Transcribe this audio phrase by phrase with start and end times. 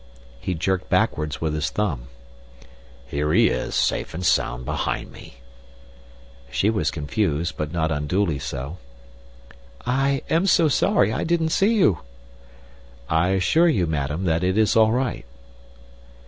[0.39, 2.07] He jerked backwards with his thumb.
[3.05, 5.35] "Here he is, safe and sound behind me."
[6.49, 8.79] She was confused, but not unduly so.
[9.85, 11.99] "I am so sorry, I didn't see you."
[13.09, 15.23] "I assure you, madam, that it is all right."